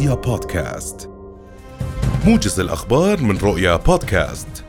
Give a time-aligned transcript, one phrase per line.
[0.00, 1.10] رؤيا بودكاست.
[2.26, 4.64] موجز الأخبار من رؤيا بودكاست.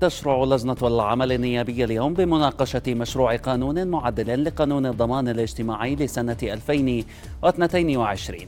[0.00, 8.38] تشرع لجنة العمل النيابي اليوم بمناقشة مشروع قانون معدل لقانون الضمان الاجتماعي لسنة 2022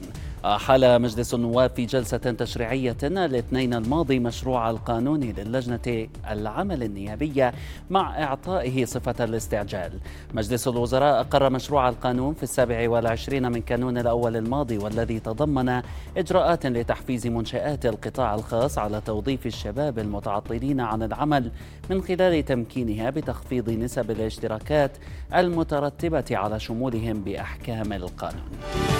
[0.45, 7.53] أحال مجلس النواب في جلسة تشريعية الاثنين الماضي مشروع القانون للجنة العمل النيابية
[7.89, 9.91] مع إعطائه صفة الاستعجال.
[10.33, 15.81] مجلس الوزراء أقر مشروع القانون في السابع والعشرين من كانون الأول الماضي والذي تضمن
[16.17, 21.51] إجراءات لتحفيز منشآت القطاع الخاص على توظيف الشباب المتعطلين عن العمل
[21.89, 24.91] من خلال تمكينها بتخفيض نسب الاشتراكات
[25.35, 28.98] المترتبة على شمولهم بأحكام القانون.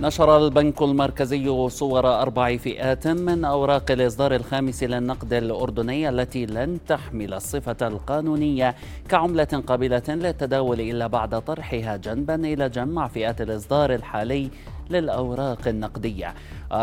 [0.00, 7.34] نشر البنك المركزي صور أربع فئات من أوراق الإصدار الخامس للنقد الأردني التي لن تحمل
[7.34, 8.74] الصفة القانونية
[9.08, 14.50] كعملة قابلة للتداول إلا بعد طرحها جنبا إلى جنب فئات الإصدار الحالي
[14.90, 16.34] للأوراق النقدية.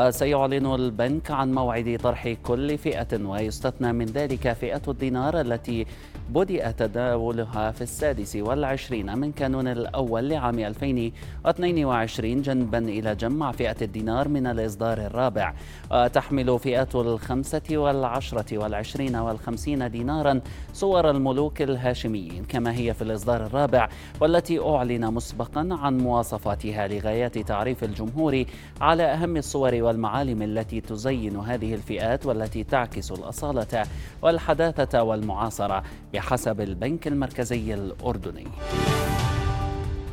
[0.09, 5.85] سيعلن البنك عن موعد طرح كل فئة ويستثنى من ذلك فئة الدينار التي
[6.29, 14.27] بدأ تداولها في السادس والعشرين من كانون الأول لعام 2022 جنبا إلى جمع فئة الدينار
[14.27, 15.53] من الإصدار الرابع.
[15.91, 20.41] آه، تحمل فئة الخمسة والعشرة والعشرين والخمسين دينارا
[20.73, 23.89] صور الملوك الهاشميين كما هي في الإصدار الرابع
[24.21, 28.45] والتي أعلن مسبقا عن مواصفاتها لغايات تعريف الجمهور
[28.81, 33.83] على أهم الصور والمعالم التي تزين هذه الفئات والتي تعكس الأصالة
[34.21, 38.47] والحداثة والمعاصرة بحسب البنك المركزي الأردني.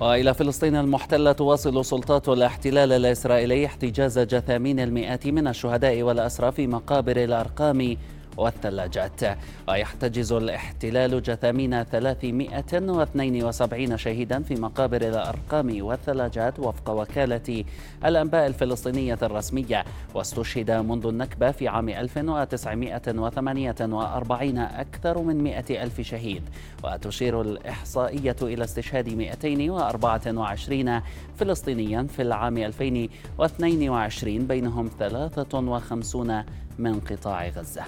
[0.01, 7.17] وإلى فلسطين المحتلة تواصل سلطات الاحتلال الإسرائيلي احتجاز جثامين المئات من الشهداء والأسرى في مقابر
[7.17, 7.97] الأرقام
[8.37, 9.21] والثلاجات.
[9.69, 17.65] ويحتجز الاحتلال جثامين 372 شهيدا في مقابر الأرقام والثلاجات وفق وكالة
[18.05, 19.85] الأنباء الفلسطينية الرسمية.
[20.15, 26.43] واستشهد منذ النكبة في عام 1948 أكثر من 100 ألف شهيد.
[26.85, 31.01] وتشير الإحصائية إلى استشهاد 224
[31.37, 36.45] فلسطينيا في العام 2022 بينهم 53
[36.79, 37.83] من قطاع غزة.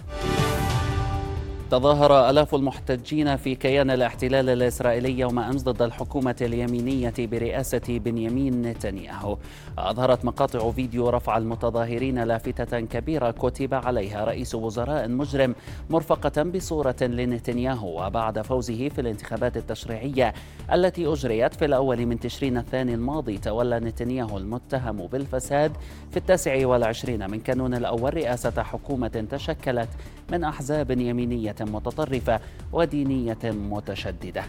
[1.70, 9.38] تظاهر آلاف المحتجين في كيان الاحتلال الإسرائيلي يوم أمس ضد الحكومة اليمينية برئاسة بنيامين نتنياهو.
[9.78, 15.54] أظهرت مقاطع فيديو رفع المتظاهرين لافتة كبيرة كتب عليها رئيس وزراء مجرم
[15.90, 20.34] مرفقة بصورة لنتنياهو وبعد فوزه في الانتخابات التشريعية
[20.72, 25.72] التي أجريت في الأول من تشرين الثاني الماضي تولى نتنياهو المتهم بالفساد
[26.10, 29.88] في التاسع والعشرين من كانون الأول رئاسة حكومة تشكلت
[30.32, 32.40] من أحزاب يمينية متطرفة
[32.72, 34.44] ودينية متشددة.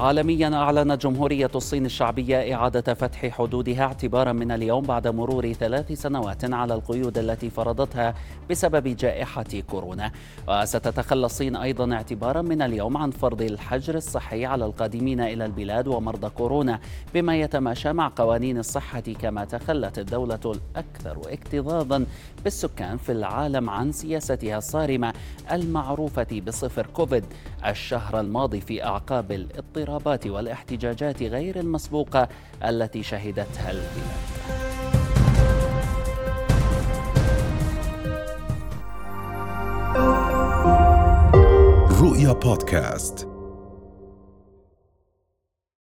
[0.00, 6.52] عالميا أعلنت جمهورية الصين الشعبية إعادة فتح حدودها اعتبارا من اليوم بعد مرور ثلاث سنوات
[6.52, 8.14] على القيود التي فرضتها
[8.50, 10.12] بسبب جائحة كورونا.
[10.48, 16.28] وستتخلى الصين أيضا اعتبارا من اليوم عن فرض الحجر الصحي على القادمين إلى البلاد ومرضى
[16.28, 16.80] كورونا
[17.14, 22.06] بما يتماشى مع قوانين الصحة كما تخلت الدولة الأكثر اكتظاظا
[22.44, 25.12] بالسكان في العالم عن سياستها الصارمة
[25.52, 27.24] المعروفة بصفر كوفيد
[27.66, 29.89] الشهر الماضي في أعقاب الاضطراب.
[29.90, 32.28] الاضطرابات والاحتجاجات غير المسبوقة
[32.64, 34.30] التي شهدتها البلاد.
[42.02, 43.29] رؤيا بودكاست.